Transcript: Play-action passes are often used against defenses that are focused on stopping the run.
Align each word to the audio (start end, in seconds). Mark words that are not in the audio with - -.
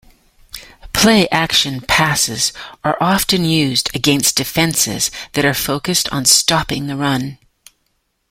Play-action 0.93 1.81
passes 1.81 2.53
are 2.83 2.97
often 2.99 3.45
used 3.45 3.95
against 3.95 4.35
defenses 4.35 5.11
that 5.33 5.45
are 5.45 5.53
focused 5.53 6.09
on 6.11 6.25
stopping 6.25 6.87
the 6.87 6.95
run. 6.97 7.37